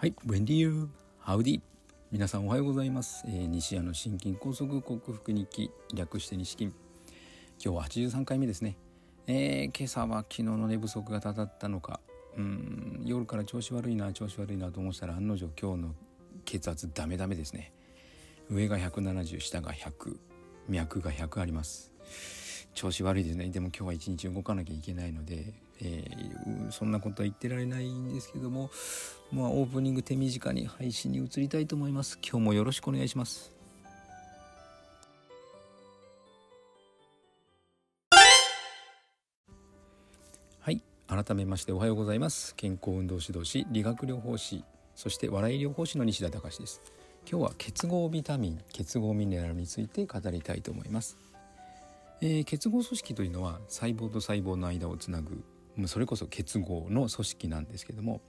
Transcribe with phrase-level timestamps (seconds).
[0.00, 0.88] はい、ブレンディー
[1.18, 1.60] ハウディ
[2.10, 6.74] 皆さんおはようございます、えー、西谷の心筋梗塞克服日記略して西筋今
[7.58, 8.78] 日は83回目ですね、
[9.26, 12.00] えー、今朝は昨日の寝不足がたたったのか。
[12.34, 15.94] うん夜から調子悪いな調子悪いなと思ったら案の定今日の
[16.46, 17.74] 血圧ダメダメですね。
[18.48, 20.16] 上が170下が100
[20.66, 21.92] 脈が100あります。
[22.74, 23.48] 調子悪いですね。
[23.48, 25.52] でも今日は一日動かなきゃいけないので、
[25.82, 28.70] えー、そんなことは言ってられないんですけども
[29.32, 32.18] まあオープニング手短に配信に移りたいと思います。
[32.22, 33.52] 今日もよろしくお願いします。
[40.60, 40.82] はい。
[41.08, 42.54] 改めましておはようございます。
[42.54, 46.82] 健康運動指導士理学療法士そして笑い療法士の西田隆です。
[47.30, 51.29] 今日は結合ビタミン結合ミネラルについて語りたいと思います。
[52.22, 55.42] えー、結合組織というのは細胞と細胞の間をつなぐ
[55.86, 58.20] それこそ結合の組織なんですけども、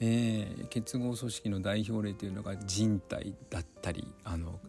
[0.00, 4.60] えー、結合組織の代表例というのが人体だったりあの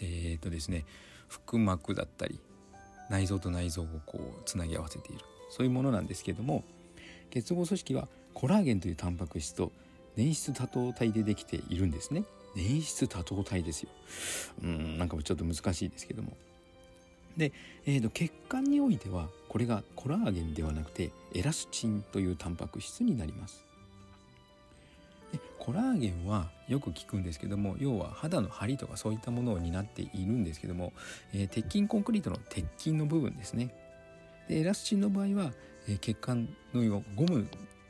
[0.00, 0.84] えー、とですね
[1.28, 2.38] 腹膜だったり
[3.10, 5.24] 内臓と内臓をこうつなぎ合わせている。
[5.50, 6.64] そういうものなんですけども
[7.30, 9.70] 結合組織はコラーゲンというタンパク質と
[10.16, 12.24] 粘質多糖体でできているんですね。
[12.54, 13.88] 粘質多糖体ですよ。
[14.62, 16.36] うんなんかちょっと難しいですけども。
[17.36, 17.52] で、
[17.86, 23.64] えーと、血管においてはこれがコラーゲンではなくてエラスチンというタンパク質になります。
[25.32, 30.92] でコラーゲンはよく聞くんですけども要は肌の張りとかそういったものを担っているんですけども、
[31.32, 33.74] えー、鉄筋コンクリートの鉄筋の部分ですね。
[34.48, 35.52] でエラスチンの場合は、
[35.88, 37.46] えー、血管のようゴム、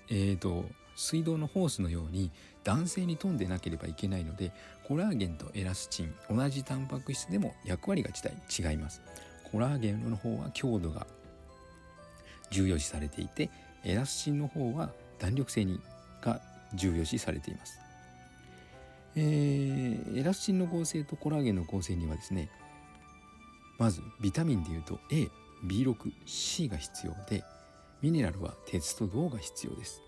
[0.09, 0.65] えーと
[0.97, 2.31] 水道のホースのように
[2.65, 4.53] 男性に富んでなければいけないので
[4.85, 9.03] コラーゲンとエラスチン同じタンパク質でも役割が違います
[9.53, 11.07] コラーゲンの方は強度が
[12.51, 13.51] 重要視されていて
[13.85, 15.79] エラスチンの方は弾力性に
[16.23, 16.41] が
[16.75, 17.79] 重要視されています、
[19.15, 22.49] えー、エラスチンの合成とコラーゲンの合成にはですね
[23.79, 24.99] まずビタミンでいうと
[25.69, 27.45] AB6C が必要で
[28.01, 30.03] ミネラルは鉄と銅が必要です。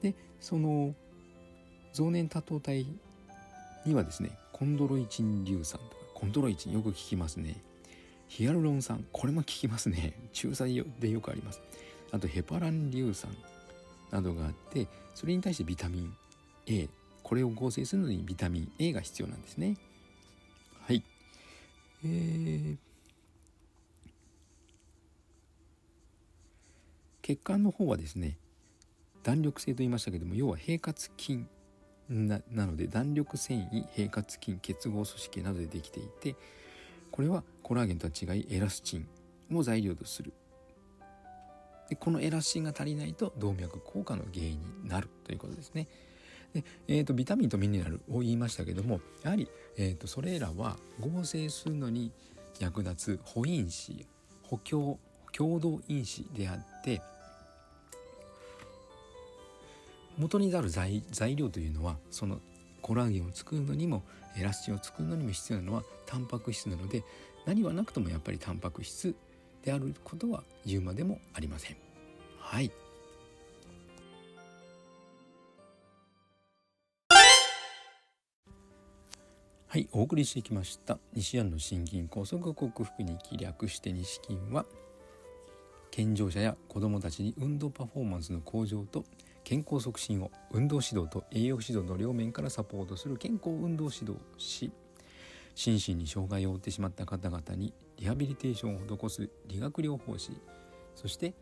[0.00, 0.94] でその
[1.92, 2.86] 増粘多糖体
[3.84, 7.62] にはですねコンドロイチン硫酸とかコンドロイチンよく聞きますね。
[8.28, 10.14] ヒアルロン酸これも効きますね。
[10.32, 11.60] 中剤でよくあります。
[12.10, 13.36] あとヘパラン硫酸
[14.10, 16.16] などがあってそれに対してビタミン
[16.66, 16.88] A
[17.22, 19.76] これを合成するのにビタミン A が必要なんですね。
[20.86, 21.02] はい。
[22.04, 22.76] えー、
[27.22, 28.38] 血管の方はですね
[29.22, 31.44] 弾力性と言いましたけども要は平滑筋
[32.08, 36.36] なので弾力繊維平滑筋結合組織などでできていて
[37.10, 39.06] これはコラーゲンとは違いエラスチン
[39.54, 40.32] を材料とする
[41.90, 45.86] でこのエラスチンが足りないと動脈硬化の原因になるということですね。
[46.54, 52.10] でえーと、ビタミンとミネラルを言いましたけどもやはり、えーと、それらは合成するのに
[52.58, 54.06] 役立つ補因子
[54.44, 54.98] 補強
[55.36, 57.02] 共同因子であって
[60.16, 61.02] 元になる材
[61.36, 62.40] 料というのはその
[62.80, 64.02] コラーゲンを作るのにも
[64.38, 67.04] エラスチンを作るのにも必要なのはタンパク質なので
[67.48, 69.16] 何はなくともやっぱりタンパク質
[69.64, 71.76] であることは言うまでもありません。
[72.38, 72.70] はい。
[79.66, 80.98] はい、お送りしてきました。
[81.14, 84.66] 西安の心筋梗塞克服に気略して西筋は
[85.90, 89.06] 健常者や子どもたちに運動パフォーマンスの向上と
[89.44, 94.70] 健康促進を運動指導と栄養指導の両面からサポートする健康運動指導し
[95.58, 100.30] 心身に障害を負ってしまった方々にリハビリテーションを施す理学療法士
[100.94, 101.34] そして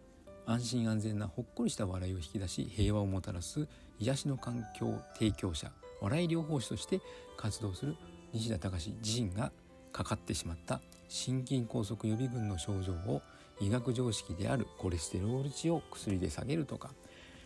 [0.47, 3.69] 安心安全なほっこりした笑いを引き出し平和をもたらす
[3.99, 7.03] 癒しの環境提供者笑い療法士として
[7.37, 7.94] 活動する
[8.32, 9.53] 西田隆自身が
[9.93, 13.21] かかってしまった心筋梗塞予備軍の症状を
[13.60, 16.88] 医学常識であるコレステロール値を薬で下げるとか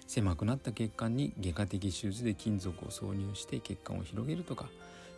[0.07, 4.69] 狭くなった血管に外科的手術で金属を挿入して血管を広げるとか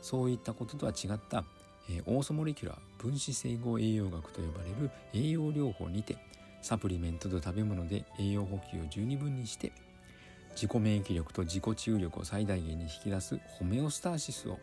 [0.02, 1.44] そういったこととは違った、
[1.88, 6.18] えー、オーソモレキュラー分子整合栄養学と呼ばれる栄養療法にて
[6.60, 9.72] サプリメントと食べ物で栄養補給を十二分にして
[10.54, 14.58] 自己免疫力と自己治癒力を最大限に引き出すホメオスターシスを、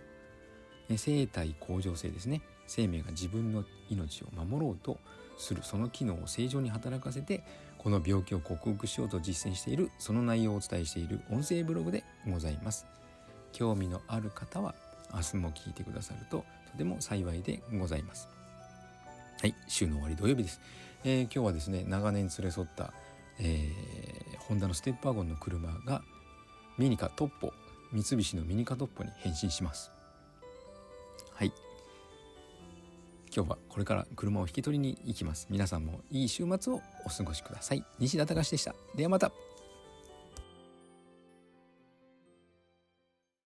[0.95, 2.41] 生体向上性ですね。
[2.65, 4.99] 生命が自分の命を守ろうと
[5.37, 7.43] するその機能を正常に働かせて
[7.79, 12.85] この病気を克服しようと実践しているその内容をお伝えしている音声ブログでございます。
[13.51, 14.75] 興味のある方は
[15.13, 18.27] 明日も聞いてくださるととても幸いでございます。
[19.41, 20.59] はい週の終わり土曜日です、
[21.05, 22.93] えー、今日はですね長年連れ添った、
[23.39, 26.01] えー、ホンダのステップワゴンの車が
[26.77, 27.53] ミニカトッポ
[27.91, 29.91] 三菱のミニカトップに変身します。
[31.33, 31.51] はい。
[33.35, 35.47] 今日はこれから車を引き取りに行きます。
[35.49, 37.83] 皆さんもいい週末をお過ごしください。
[37.99, 38.75] 西田隆でした。
[38.95, 39.48] ではまた。